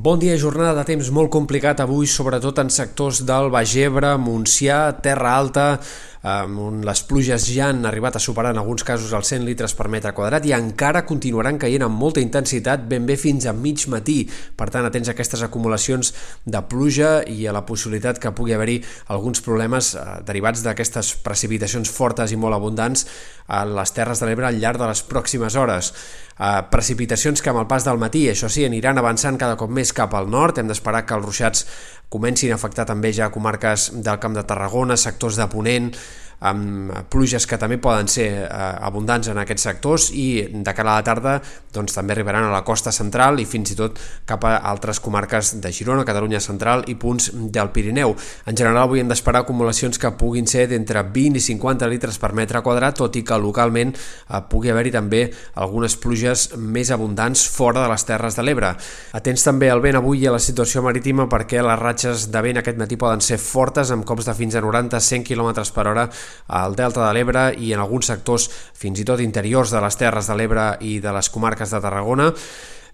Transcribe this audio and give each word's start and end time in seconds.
Bon 0.00 0.16
dia, 0.16 0.32
jornada 0.40 0.78
de 0.78 0.82
temps 0.88 1.08
molt 1.12 1.28
complicat 1.28 1.82
avui, 1.84 2.06
sobretot 2.08 2.56
en 2.62 2.70
sectors 2.72 3.18
del 3.28 3.50
Baix 3.52 3.74
Ebre, 3.76 4.14
Montsià, 4.16 4.78
Terra 5.04 5.34
Alta, 5.36 5.64
on 6.22 6.82
les 6.84 7.00
pluges 7.08 7.46
ja 7.48 7.70
han 7.70 7.86
arribat 7.88 8.16
a 8.16 8.20
superar 8.20 8.52
en 8.52 8.60
alguns 8.60 8.84
casos 8.84 9.12
els 9.16 9.30
100 9.32 9.46
litres 9.48 9.72
per 9.74 9.88
metre 9.88 10.12
quadrat 10.12 10.44
i 10.44 10.52
encara 10.52 11.06
continuaran 11.08 11.58
caient 11.58 11.86
amb 11.86 11.96
molta 11.96 12.20
intensitat 12.20 12.84
ben 12.88 13.06
bé 13.08 13.16
fins 13.16 13.46
a 13.46 13.54
mig 13.56 13.86
matí. 13.88 14.28
Per 14.56 14.68
tant, 14.68 14.84
atents 14.84 15.08
a 15.08 15.14
aquestes 15.16 15.42
acumulacions 15.46 16.12
de 16.44 16.62
pluja 16.68 17.22
i 17.24 17.46
a 17.46 17.54
la 17.56 17.64
possibilitat 17.64 18.20
que 18.20 18.34
pugui 18.36 18.52
haver-hi 18.52 18.80
alguns 19.08 19.40
problemes 19.40 19.94
eh, 19.94 20.04
derivats 20.26 20.64
d'aquestes 20.66 21.14
precipitacions 21.24 21.88
fortes 21.88 22.32
i 22.32 22.36
molt 22.36 22.58
abundants 22.58 23.06
a 23.48 23.64
les 23.64 23.92
Terres 23.96 24.20
de 24.20 24.28
l'Ebre 24.28 24.50
al 24.50 24.60
llarg 24.60 24.78
de 24.78 24.90
les 24.92 25.02
pròximes 25.08 25.56
hores. 25.56 25.94
Uh, 26.40 26.62
precipitacions 26.72 27.42
que 27.44 27.50
amb 27.52 27.60
el 27.60 27.66
pas 27.68 27.84
del 27.84 27.98
matí, 28.00 28.22
això 28.30 28.48
sí, 28.48 28.62
aniran 28.64 28.96
avançant 28.96 29.36
cada 29.36 29.58
cop 29.60 29.68
més 29.76 29.90
cap 29.92 30.14
al 30.16 30.30
nord. 30.32 30.56
Hem 30.56 30.70
d'esperar 30.70 31.02
que 31.04 31.12
els 31.18 31.26
ruixats 31.26 31.66
comencin 32.10 32.50
a 32.50 32.58
afectar 32.58 32.84
també 32.90 33.12
ja 33.14 33.30
comarques 33.30 33.90
del 33.94 34.18
Camp 34.20 34.34
de 34.34 34.42
Tarragona, 34.44 34.98
sectors 34.98 35.38
de 35.38 35.46
Ponent, 35.48 35.92
amb 36.40 36.92
pluges 37.12 37.44
que 37.46 37.58
també 37.60 37.76
poden 37.82 38.08
ser 38.08 38.28
eh, 38.46 38.48
abundants 38.80 39.28
en 39.28 39.38
aquests 39.42 39.66
sectors 39.68 40.08
i 40.16 40.46
de 40.50 40.72
cara 40.76 40.94
a 40.94 41.00
la 41.00 41.04
tarda 41.04 41.34
doncs, 41.74 41.92
també 41.94 42.14
arribaran 42.14 42.48
a 42.48 42.52
la 42.54 42.62
costa 42.64 42.92
central 42.92 43.40
i 43.42 43.46
fins 43.48 43.74
i 43.74 43.76
tot 43.76 43.98
cap 44.26 44.44
a 44.48 44.56
altres 44.70 45.02
comarques 45.04 45.52
de 45.60 45.72
Girona, 45.72 46.06
Catalunya 46.08 46.40
central 46.40 46.86
i 46.88 46.96
punts 46.98 47.30
del 47.52 47.70
Pirineu. 47.74 48.14
En 48.48 48.56
general 48.56 48.86
avui 48.86 49.02
hem 49.02 49.10
d'esperar 49.10 49.44
acumulacions 49.44 50.00
que 50.00 50.10
puguin 50.16 50.48
ser 50.48 50.66
d'entre 50.70 51.02
20 51.12 51.36
i 51.36 51.44
50 51.44 51.90
litres 51.92 52.18
per 52.18 52.32
metre 52.34 52.64
quadrat, 52.64 52.96
tot 52.96 53.16
i 53.20 53.24
que 53.26 53.38
localment 53.38 53.92
eh, 53.92 54.40
pugui 54.48 54.72
haver-hi 54.72 54.94
també 54.96 55.26
algunes 55.60 55.96
pluges 56.00 56.48
més 56.56 56.90
abundants 56.90 57.44
fora 57.52 57.84
de 57.84 57.92
les 57.92 58.06
Terres 58.08 58.38
de 58.38 58.46
l'Ebre. 58.46 58.72
Atents 59.16 59.44
també 59.44 59.70
al 59.70 59.84
vent 59.84 60.00
avui 60.00 60.24
i 60.24 60.26
a 60.30 60.34
la 60.34 60.42
situació 60.42 60.82
marítima 60.82 61.28
perquè 61.30 61.60
les 61.62 61.78
ratxes 61.80 62.30
de 62.32 62.44
vent 62.48 62.64
aquest 62.64 62.80
matí 62.80 62.96
poden 62.96 63.20
ser 63.20 63.38
fortes 63.42 63.92
amb 63.92 64.08
cops 64.08 64.26
de 64.26 64.34
fins 64.34 64.56
a 64.56 64.64
90-100 64.64 65.28
km 65.28 65.52
per 65.74 65.86
hora 65.86 66.08
al 66.48 66.76
Delta 66.78 67.06
de 67.06 67.12
l'Ebre 67.14 67.46
i 67.58 67.72
en 67.74 67.80
alguns 67.80 68.10
sectors 68.12 68.48
fins 68.50 69.00
i 69.00 69.06
tot 69.06 69.20
interiors 69.20 69.72
de 69.74 69.80
les 69.80 69.96
Terres 69.96 70.28
de 70.30 70.36
l'Ebre 70.36 70.74
i 70.80 70.98
de 71.00 71.14
les 71.14 71.30
comarques 71.30 71.70
de 71.70 71.80
Tarragona. 71.80 72.30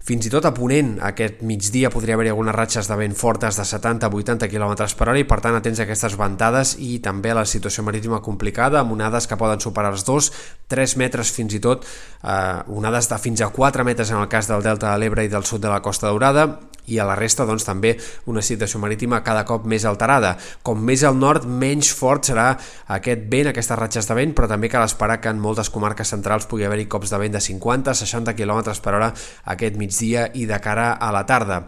Fins 0.07 0.23
i 0.23 0.29
tot 0.31 0.45
a 0.47 0.53
Ponent, 0.55 0.93
aquest 1.03 1.41
migdia 1.43 1.89
podria 1.91 2.15
haver-hi 2.15 2.29
algunes 2.31 2.55
ratxes 2.55 2.87
de 2.87 2.95
vent 2.95 3.15
fortes 3.19 3.57
de 3.59 3.65
70-80 3.67 4.47
km 4.47 4.85
per 4.95 5.09
hora 5.09 5.19
i 5.19 5.25
per 5.27 5.41
tant 5.43 5.57
atents 5.57 5.81
a 5.81 5.83
aquestes 5.83 6.15
ventades 6.15 6.77
i 6.79 7.01
també 7.03 7.33
a 7.33 7.35
la 7.41 7.43
situació 7.43 7.83
marítima 7.83 8.21
complicada 8.23 8.79
amb 8.79 8.95
onades 8.95 9.27
que 9.27 9.35
poden 9.35 9.59
superar 9.59 9.91
els 9.91 10.07
2, 10.07 10.31
3 10.71 10.95
metres 11.03 11.33
fins 11.35 11.57
i 11.57 11.59
tot, 11.59 11.83
eh, 12.23 12.63
onades 12.71 13.11
de 13.11 13.19
fins 13.19 13.43
a 13.43 13.51
4 13.51 13.83
metres 13.83 14.13
en 14.15 14.21
el 14.21 14.31
cas 14.31 14.47
del 14.47 14.63
Delta 14.63 14.93
de 14.93 15.03
l'Ebre 15.03 15.27
i 15.27 15.33
del 15.33 15.43
sud 15.43 15.65
de 15.65 15.73
la 15.75 15.81
Costa 15.83 16.07
Daurada 16.07 16.47
i 16.87 16.99
a 16.99 17.05
la 17.07 17.15
resta 17.19 17.45
doncs, 17.47 17.65
també 17.67 17.95
una 18.31 18.41
situació 18.41 18.81
marítima 18.83 19.23
cada 19.23 19.43
cop 19.47 19.67
més 19.67 19.85
alterada. 19.85 20.35
Com 20.63 20.81
més 20.83 21.03
al 21.07 21.19
nord, 21.19 21.45
menys 21.47 21.91
fort 21.95 22.27
serà 22.31 22.49
aquest 22.97 23.27
vent, 23.31 23.51
aquestes 23.51 23.79
ratxes 23.79 24.09
de 24.09 24.17
vent, 24.17 24.33
però 24.37 24.49
també 24.49 24.71
cal 24.71 24.87
esperar 24.87 25.19
que 25.21 25.31
en 25.31 25.41
moltes 25.43 25.71
comarques 25.73 26.15
centrals 26.15 26.47
pugui 26.47 26.67
haver-hi 26.67 26.89
cops 26.91 27.13
de 27.13 27.21
vent 27.21 27.37
de 27.37 27.43
50-60 27.43 28.35
km 28.37 28.75
per 28.83 28.97
hora 28.97 29.13
aquest 29.55 29.79
migdia 29.79 30.29
i 30.33 30.47
de 30.49 30.59
cara 30.63 30.93
a 30.93 31.13
la 31.15 31.25
tarda. 31.27 31.63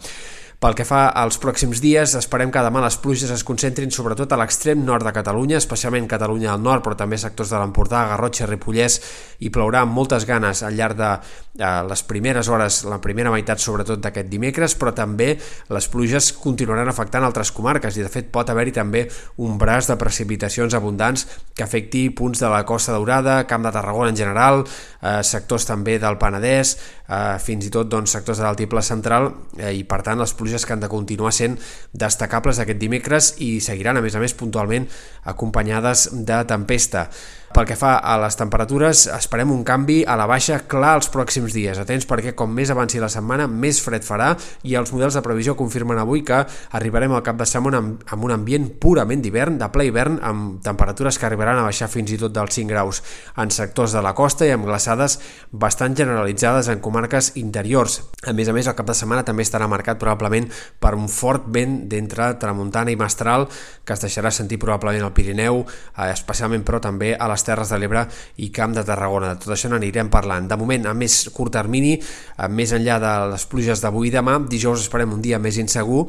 Pel 0.60 0.74
que 0.76 0.84
fa 0.84 1.06
als 1.16 1.38
pròxims 1.40 1.80
dies, 1.80 2.18
esperem 2.20 2.50
que 2.52 2.60
demà 2.60 2.82
les 2.84 2.98
pluges 3.00 3.30
es 3.32 3.46
concentrin 3.48 3.94
sobretot 3.96 4.34
a 4.36 4.40
l'extrem 4.42 4.82
nord 4.84 5.06
de 5.08 5.14
Catalunya, 5.16 5.56
especialment 5.56 6.10
Catalunya 6.12 6.50
al 6.52 6.60
nord, 6.60 6.84
però 6.84 6.98
també 7.00 7.16
sectors 7.16 7.54
de 7.54 7.62
l'Empordà, 7.62 8.02
Garrotxa, 8.10 8.44
Ripollès, 8.50 8.98
i 9.40 9.54
plourà 9.56 9.86
amb 9.86 9.96
moltes 9.96 10.26
ganes 10.28 10.60
al 10.68 10.76
llarg 10.76 11.00
de 11.00 11.70
les 11.88 12.04
primeres 12.04 12.50
hores, 12.52 12.82
la 12.92 13.00
primera 13.00 13.32
meitat 13.32 13.64
sobretot 13.64 14.04
d'aquest 14.04 14.28
dimecres, 14.28 14.76
però 14.76 14.92
també 14.96 15.30
les 15.72 15.88
pluges 15.88 16.34
continuaran 16.36 16.92
afectant 16.92 17.24
altres 17.24 17.54
comarques 17.56 17.96
i 17.96 18.04
de 18.04 18.12
fet 18.12 18.28
pot 18.28 18.52
haver-hi 18.52 18.76
també 18.76 19.06
un 19.40 19.56
braç 19.60 19.88
de 19.88 19.96
precipitacions 19.96 20.76
abundants 20.76 21.24
que 21.60 21.66
afecti 21.68 22.06
punts 22.16 22.40
de 22.40 22.48
la 22.48 22.64
Costa 22.64 22.94
Daurada, 22.96 23.44
Camp 23.48 23.66
de 23.68 23.74
Tarragona 23.76 24.14
en 24.14 24.18
general, 24.18 24.64
eh, 24.64 25.20
sectors 25.28 25.68
també 25.68 25.98
del 26.00 26.16
Penedès, 26.22 26.78
eh, 27.10 27.36
fins 27.44 27.68
i 27.68 27.74
tot 27.74 27.90
doncs, 27.92 28.16
sectors 28.16 28.40
de 28.40 28.46
l'altiple 28.48 28.82
central 28.86 29.28
eh, 29.58 29.74
i 29.76 29.84
per 29.84 30.00
tant 30.08 30.22
les 30.22 30.34
pluges 30.40 30.64
que 30.64 30.78
han 30.78 30.86
de 30.86 30.92
continuar 30.92 31.34
sent 31.36 31.58
destacables 31.92 32.64
aquest 32.64 32.80
dimecres 32.80 33.34
i 33.44 33.58
seguiran, 33.60 34.00
a 34.00 34.06
més 34.06 34.16
a 34.16 34.24
més, 34.24 34.38
puntualment 34.40 34.88
acompanyades 35.28 36.08
de 36.24 36.40
tempesta. 36.48 37.10
Pel 37.50 37.66
que 37.66 37.74
fa 37.74 37.96
a 38.06 38.14
les 38.22 38.36
temperatures, 38.38 39.08
esperem 39.10 39.50
un 39.50 39.64
canvi 39.66 40.04
a 40.06 40.14
la 40.20 40.28
baixa 40.30 40.60
clar 40.70 40.92
els 41.00 41.08
pròxims 41.10 41.56
dies. 41.56 41.80
Atents 41.82 42.06
perquè 42.06 42.36
com 42.38 42.52
més 42.54 42.70
avanci 42.70 43.02
la 43.02 43.10
setmana, 43.10 43.48
més 43.50 43.80
fred 43.82 44.06
farà 44.06 44.36
i 44.70 44.76
els 44.78 44.92
models 44.94 45.18
de 45.18 45.24
previsió 45.26 45.56
confirmen 45.58 45.98
avui 45.98 46.22
que 46.22 46.44
arribarem 46.78 47.16
al 47.18 47.24
cap 47.26 47.40
de 47.40 47.48
setmana 47.50 47.82
amb, 47.82 48.04
amb 48.06 48.28
un 48.28 48.36
ambient 48.36 48.70
purament 48.78 49.24
d'hivern, 49.26 49.58
de 49.58 49.70
ple 49.74 49.88
hivern, 49.90 50.20
amb 50.22 50.62
temperatures 50.62 51.18
que 51.18 51.26
arribaran 51.26 51.49
a 51.58 51.64
baixar 51.66 51.88
fins 51.90 52.12
i 52.14 52.18
tot 52.22 52.34
dels 52.36 52.54
5 52.54 52.70
graus 52.70 53.02
en 53.42 53.50
sectors 53.50 53.96
de 53.96 54.04
la 54.06 54.14
costa 54.14 54.46
i 54.46 54.52
amb 54.54 54.68
glaçades 54.68 55.18
bastant 55.52 55.96
generalitzades 55.98 56.70
en 56.70 56.82
comarques 56.84 57.32
interiors. 57.42 58.02
A 58.28 58.34
més 58.38 58.50
a 58.50 58.54
més, 58.54 58.68
el 58.68 58.76
cap 58.78 58.86
de 58.86 58.94
setmana 58.94 59.26
també 59.26 59.46
estarà 59.48 59.68
marcat 59.72 59.98
probablement 60.02 60.50
per 60.80 60.94
un 60.98 61.08
fort 61.10 61.48
vent 61.48 61.88
d'entre 61.90 62.34
tramuntana 62.42 62.92
i 62.92 63.00
mestral 63.00 63.48
que 63.86 63.96
es 63.96 64.04
deixarà 64.04 64.30
sentir 64.30 64.60
probablement 64.60 65.08
al 65.08 65.16
Pirineu, 65.16 65.64
eh, 65.64 66.12
especialment 66.12 66.66
però 66.68 66.82
també 66.84 67.16
a 67.16 67.30
les 67.32 67.44
Terres 67.48 67.72
de 67.74 67.80
l'Ebre 67.80 68.06
i 68.38 68.52
Camp 68.54 68.76
de 68.76 68.84
Tarragona. 68.86 69.34
De 69.34 69.46
tot 69.46 69.56
això 69.56 69.72
n'anirem 69.72 70.12
parlant. 70.14 70.48
De 70.50 70.58
moment, 70.60 70.86
a 70.86 70.94
més 70.94 71.24
curt 71.34 71.54
termini, 71.56 71.96
més 72.50 72.76
enllà 72.76 73.00
de 73.02 73.16
les 73.32 73.48
pluges 73.50 73.82
d'avui 73.82 74.10
i 74.10 74.14
demà, 74.14 74.38
dijous 74.50 74.86
esperem 74.86 75.14
un 75.14 75.22
dia 75.22 75.40
més 75.40 75.58
insegur, 75.62 76.06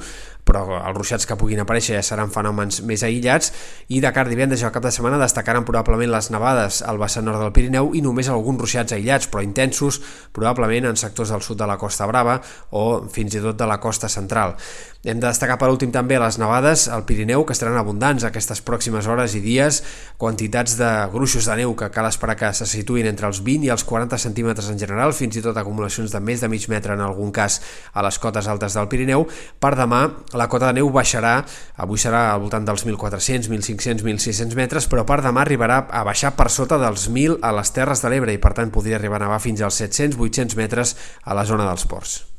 però 0.51 0.65
els 0.81 0.97
ruixats 0.97 1.27
que 1.29 1.37
puguin 1.39 1.63
aparèixer 1.63 1.97
ja 1.99 2.05
seran 2.05 2.33
fenòmens 2.35 2.81
més 2.89 3.05
aïllats 3.07 3.53
i 3.93 4.01
de 4.03 4.11
cara 4.15 4.31
divendres 4.33 4.63
i 4.63 4.67
al 4.67 4.75
cap 4.75 4.85
de 4.87 4.93
setmana 4.95 5.21
destacaran 5.31 5.65
probablement 5.65 6.11
les 6.11 6.31
nevades 6.35 6.83
al 6.83 6.99
vessant 6.99 7.25
nord 7.29 7.39
del 7.45 7.55
Pirineu 7.55 7.95
i 7.95 8.03
només 8.03 8.29
alguns 8.29 8.59
ruixats 8.65 8.97
aïllats 8.97 9.31
però 9.31 9.45
intensos 9.47 10.01
probablement 10.35 10.91
en 10.91 10.99
sectors 10.99 11.31
del 11.31 11.45
sud 11.47 11.63
de 11.63 11.71
la 11.71 11.79
Costa 11.79 12.09
Brava 12.11 12.41
o 12.75 13.07
fins 13.07 13.39
i 13.39 13.45
tot 13.45 13.59
de 13.61 13.69
la 13.71 13.79
costa 13.79 14.11
central. 14.11 14.57
Hem 15.01 15.17
de 15.17 15.31
destacar 15.31 15.55
per 15.57 15.71
últim 15.73 15.89
també 15.95 16.19
les 16.21 16.37
nevades 16.37 16.83
al 16.93 17.07
Pirineu 17.09 17.47
que 17.49 17.55
estaran 17.57 17.79
abundants 17.81 18.27
aquestes 18.27 18.61
pròximes 18.61 19.07
hores 19.09 19.33
i 19.33 19.41
dies, 19.41 19.79
quantitats 20.21 20.75
de 20.77 20.91
gruixos 21.09 21.47
de 21.49 21.57
neu 21.63 21.73
que 21.73 21.89
cal 21.95 22.05
esperar 22.05 22.35
que 22.37 22.51
se 22.53 22.67
situïn 22.69 23.09
entre 23.09 23.31
els 23.31 23.41
20 23.47 23.65
i 23.65 23.73
els 23.73 23.87
40 23.89 24.19
centímetres 24.21 24.69
en 24.69 24.77
general, 24.77 25.15
fins 25.17 25.39
i 25.41 25.45
tot 25.47 25.57
acumulacions 25.57 26.13
de 26.13 26.21
més 26.21 26.45
de 26.45 26.51
mig 26.53 26.67
metre 26.69 26.93
en 26.93 27.01
algun 27.01 27.33
cas 27.33 27.63
a 27.95 28.05
les 28.05 28.19
cotes 28.21 28.45
altes 28.45 28.77
del 28.77 28.91
Pirineu. 28.93 29.25
Per 29.57 29.73
demà 29.79 30.03
la 30.37 30.51
cota 30.53 30.69
de 30.69 30.83
neu 30.83 30.93
baixarà, 30.93 31.39
avui 31.81 31.97
serà 31.97 32.27
al 32.35 32.45
voltant 32.45 32.69
dels 32.69 32.85
1.400, 32.85 33.49
1.500, 33.49 34.05
1.600 34.05 34.61
metres, 34.61 34.91
però 34.91 35.07
per 35.21 35.29
demà 35.29 35.43
arribarà 35.45 35.83
a 35.93 36.01
baixar 36.07 36.33
per 36.33 36.49
sota 36.49 36.79
dels 36.81 37.05
1.000 37.11 37.43
a 37.45 37.53
les 37.53 37.75
Terres 37.77 38.01
de 38.01 38.09
l'Ebre 38.09 38.33
i 38.33 38.41
per 38.41 38.55
tant 38.57 38.73
podria 38.73 38.97
arribar 38.97 39.21
a 39.21 39.27
nevar 39.27 39.43
fins 39.45 39.61
als 39.61 39.83
700-800 39.85 40.57
metres 40.57 40.97
a 41.21 41.37
la 41.37 41.45
zona 41.45 41.69
dels 41.69 41.85
ports. 41.93 42.30